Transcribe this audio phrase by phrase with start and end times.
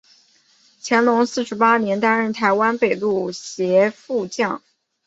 [0.81, 4.63] 乾隆四十八年担任台湾北路协副将。